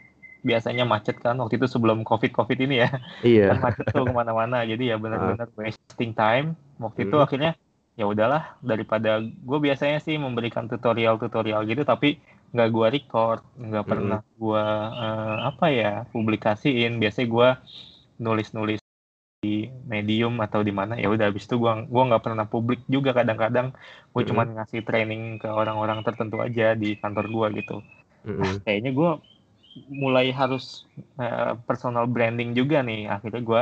Biasanya 0.43 0.83
macet 0.83 1.19
kan 1.23 1.39
waktu 1.39 1.55
itu 1.55 1.67
sebelum 1.71 2.03
covid 2.03 2.31
covid 2.35 2.59
ini 2.59 2.83
ya. 2.83 2.89
Iya. 3.23 3.47
Kan 3.55 3.59
macet 3.63 3.85
tuh 3.91 4.03
ke 4.03 4.11
mana-mana. 4.11 4.67
Jadi 4.67 4.91
ya 4.91 4.99
benar-benar 4.99 5.47
uh. 5.47 5.55
wasting 5.55 6.11
time. 6.11 6.59
Waktu 6.81 6.99
mm. 7.03 7.07
itu 7.09 7.17
akhirnya 7.21 7.51
ya 7.93 8.09
udahlah 8.09 8.57
daripada 8.65 9.21
gue 9.21 9.59
biasanya 9.61 10.01
sih 10.01 10.17
memberikan 10.17 10.65
tutorial-tutorial 10.65 11.61
gitu 11.69 11.85
tapi 11.85 12.17
nggak 12.49 12.69
gue 12.73 12.87
record 12.89 13.41
nggak 13.53 13.85
pernah 13.85 14.25
gue 14.33 14.65
uh, 14.97 15.37
apa 15.53 15.65
ya 15.69 15.91
publikasiin 16.09 16.97
biasanya 16.97 17.27
gue 17.29 17.49
nulis-nulis 18.17 18.81
medium 19.85 20.39
atau 20.39 20.63
di 20.63 20.71
mana 20.71 20.95
ya 20.95 21.11
udah 21.11 21.27
habis 21.27 21.43
itu 21.43 21.59
gua 21.59 21.83
gua 21.83 22.07
nggak 22.07 22.23
pernah 22.23 22.45
publik 22.47 22.79
juga 22.87 23.11
kadang-kadang 23.11 23.75
gue 23.75 23.79
mm 24.09 24.15
-hmm. 24.15 24.29
cuma 24.31 24.43
ngasih 24.47 24.81
training 24.87 25.37
ke 25.37 25.49
orang-orang 25.51 25.99
tertentu 26.01 26.39
aja 26.39 26.73
di 26.79 26.95
kantor 26.95 27.27
gua 27.27 27.47
gitu 27.51 27.83
mm 28.23 28.33
-hmm. 28.39 28.53
kayaknya 28.63 28.91
gue 28.95 29.11
mulai 29.89 30.29
harus 30.31 30.85
uh, 31.17 31.57
personal 31.65 32.05
branding 32.07 32.55
juga 32.55 32.79
nih 32.85 33.09
akhirnya 33.09 33.41
gue 33.43 33.61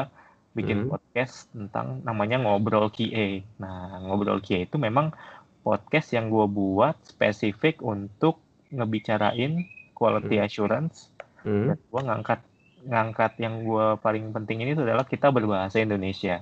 bikin 0.51 0.77
mm 0.77 0.83
-hmm. 0.87 0.91
podcast 0.91 1.47
tentang 1.55 2.03
namanya 2.03 2.39
ngobrol 2.43 2.91
QA 2.91 3.45
nah 3.55 3.99
ngobrol 4.03 4.43
QA 4.43 4.67
itu 4.67 4.75
memang 4.75 5.15
podcast 5.61 6.11
yang 6.11 6.27
gue 6.27 6.45
buat 6.49 6.97
spesifik 7.07 7.79
untuk 7.79 8.41
ngebicarain 8.73 9.63
quality 9.95 10.35
mm 10.35 10.41
-hmm. 10.41 10.47
assurance 10.47 10.95
mm 11.43 11.47
-hmm. 11.47 11.65
dan 11.71 11.77
gue 11.79 12.01
ngangkat 12.01 12.39
ngangkat 12.81 13.33
yang 13.37 13.61
gue 13.61 13.85
paling 14.01 14.33
penting 14.33 14.65
ini 14.65 14.73
adalah 14.73 15.05
kita 15.05 15.29
berbahasa 15.29 15.79
Indonesia 15.79 16.41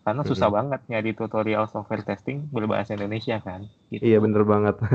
karena 0.00 0.22
susah 0.24 0.48
mm 0.48 0.54
-hmm. 0.54 0.58
banget 0.64 0.80
nyari 0.88 1.10
tutorial 1.12 1.64
software 1.68 2.06
testing 2.06 2.48
berbahasa 2.48 2.96
Indonesia 2.96 3.42
kan 3.42 3.68
gitu. 3.92 4.00
iya 4.00 4.22
bener 4.22 4.46
banget 4.46 4.80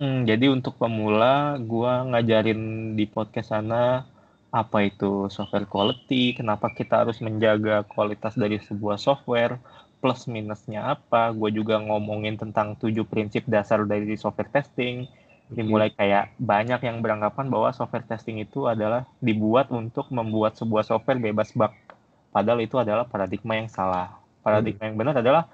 mm 0.00 0.28
jadi 0.28 0.52
untuk 0.52 0.76
pemula 0.76 1.56
gue 1.60 1.92
ngajarin 2.12 2.94
di 2.96 3.04
podcast 3.08 3.52
sana 3.52 4.04
apa 4.50 4.82
itu 4.82 5.30
software 5.30 5.66
quality 5.66 6.34
kenapa 6.34 6.74
kita 6.74 7.06
harus 7.06 7.22
menjaga 7.22 7.86
kualitas 7.86 8.34
dari 8.34 8.58
sebuah 8.58 8.98
software 8.98 9.62
plus 10.02 10.26
minusnya 10.26 10.98
apa 10.98 11.30
gue 11.30 11.54
juga 11.54 11.78
ngomongin 11.78 12.34
tentang 12.34 12.74
tujuh 12.74 13.06
prinsip 13.06 13.46
dasar 13.46 13.86
dari 13.86 14.18
software 14.18 14.50
testing 14.50 15.06
dimulai 15.50 15.90
kayak 15.90 16.30
banyak 16.38 16.78
yang 16.86 17.02
beranggapan 17.02 17.50
bahwa 17.50 17.74
software 17.74 18.06
testing 18.06 18.38
itu 18.38 18.70
adalah 18.70 19.02
dibuat 19.18 19.68
untuk 19.74 20.06
membuat 20.14 20.54
sebuah 20.54 20.86
software 20.86 21.18
bebas 21.18 21.50
bug. 21.50 21.74
Padahal 22.30 22.62
itu 22.62 22.78
adalah 22.78 23.02
paradigma 23.02 23.58
yang 23.58 23.66
salah. 23.66 24.14
Paradigma 24.46 24.86
hmm. 24.86 24.88
yang 24.94 24.96
benar 24.96 25.14
adalah 25.18 25.50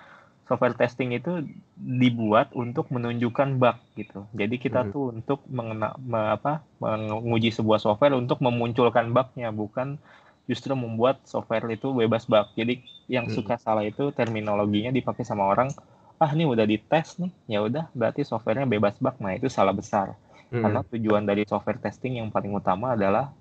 software 0.46 0.78
testing 0.78 1.10
itu 1.10 1.42
dibuat 1.74 2.54
untuk 2.54 2.86
menunjukkan 2.94 3.58
bug 3.58 3.76
gitu. 3.98 4.24
Jadi 4.32 4.56
kita 4.62 4.86
hmm. 4.86 4.90
tuh 4.94 5.04
untuk 5.10 5.42
mengena, 5.50 5.98
me, 5.98 6.32
apa, 6.32 6.62
menguji 6.78 7.50
sebuah 7.50 7.82
software 7.82 8.14
untuk 8.14 8.38
memunculkan 8.38 9.10
bugnya, 9.10 9.50
bukan 9.50 9.98
justru 10.46 10.78
membuat 10.78 11.18
software 11.26 11.66
itu 11.74 11.90
bebas 11.90 12.30
bug. 12.30 12.46
Jadi 12.54 12.80
yang 13.10 13.26
hmm. 13.26 13.34
suka 13.34 13.58
salah 13.58 13.82
itu 13.82 14.14
terminologinya 14.14 14.94
dipakai 14.94 15.26
sama 15.26 15.50
orang 15.50 15.74
ah 16.16 16.30
ini 16.32 16.48
udah 16.48 16.64
dites 16.64 17.20
nih 17.20 17.32
ya 17.44 17.60
udah 17.60 17.92
berarti 17.92 18.24
softwarenya 18.24 18.64
bebas 18.64 18.96
bug 18.96 19.20
nah 19.20 19.36
itu 19.36 19.52
salah 19.52 19.76
besar 19.76 20.16
hmm. 20.48 20.64
karena 20.64 20.80
tujuan 20.88 21.22
dari 21.28 21.44
software 21.44 21.80
testing 21.80 22.16
yang 22.20 22.32
paling 22.32 22.56
utama 22.56 22.96
adalah 22.96 23.32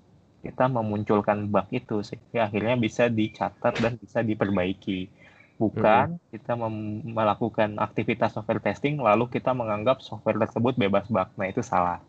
kita 0.44 0.68
memunculkan 0.68 1.48
bug 1.48 1.66
itu 1.72 2.04
sehingga 2.04 2.46
akhirnya 2.46 2.76
bisa 2.76 3.08
dicatat 3.08 3.74
dan 3.80 3.96
bisa 3.96 4.20
diperbaiki 4.20 5.08
bukan 5.56 6.20
hmm. 6.20 6.22
kita 6.36 6.52
melakukan 7.16 7.80
aktivitas 7.80 8.36
software 8.36 8.60
testing 8.60 9.00
lalu 9.00 9.28
kita 9.32 9.56
menganggap 9.56 10.04
software 10.04 10.36
tersebut 10.36 10.76
bebas 10.76 11.08
bug 11.08 11.28
nah 11.40 11.46
itu 11.48 11.64
salah 11.64 12.00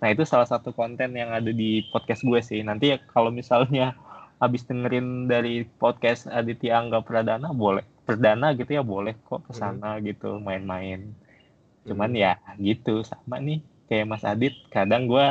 nah 0.00 0.08
itu 0.10 0.24
salah 0.24 0.48
satu 0.48 0.72
konten 0.72 1.12
yang 1.14 1.30
ada 1.30 1.52
di 1.52 1.84
podcast 1.92 2.24
gue 2.24 2.40
sih 2.40 2.60
nanti 2.64 2.96
ya 2.96 2.98
kalau 3.12 3.28
misalnya 3.28 3.94
habis 4.42 4.66
dengerin 4.66 5.30
dari 5.30 5.64
podcast 5.64 6.26
Aditya 6.26 6.82
Angga 6.82 7.00
Pradana 7.00 7.54
boleh 7.54 7.86
perdana 8.04 8.52
gitu 8.52 8.76
ya 8.76 8.84
boleh 8.84 9.16
kok 9.24 9.48
ke 9.48 9.52
sana 9.56 9.96
hmm. 9.96 10.02
gitu 10.12 10.36
main-main. 10.38 11.16
Cuman 11.88 12.12
hmm. 12.12 12.20
ya 12.20 12.32
gitu 12.60 13.00
sama 13.04 13.40
nih 13.40 13.64
kayak 13.88 14.06
Mas 14.08 14.24
Adit 14.24 14.54
kadang 14.68 15.08
gue 15.08 15.26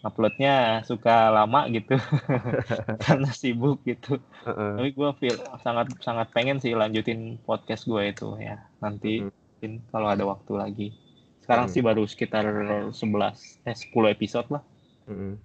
uploadnya 0.00 0.80
suka 0.88 1.28
lama 1.28 1.68
gitu 1.68 1.96
karena 3.04 3.30
sibuk 3.30 3.84
gitu. 3.84 4.16
Uh-uh. 4.48 4.80
Tapi 4.80 4.90
gue 4.96 5.10
feel 5.20 5.36
sangat 5.60 5.92
sangat 6.00 6.32
pengen 6.32 6.56
sih 6.58 6.72
lanjutin 6.72 7.36
podcast 7.44 7.84
gue 7.84 8.08
itu 8.08 8.32
ya 8.40 8.64
nanti 8.80 9.24
hmm. 9.24 9.92
kalau 9.92 10.08
ada 10.08 10.24
waktu 10.24 10.52
lagi. 10.56 10.88
Sekarang 11.44 11.68
hmm. 11.68 11.74
sih 11.76 11.82
baru 11.84 12.02
sekitar 12.08 12.44
11 12.92 12.96
eh 13.68 13.76
10 13.76 14.14
episode 14.16 14.48
lah. 14.48 14.62
Hmm. 15.04 15.36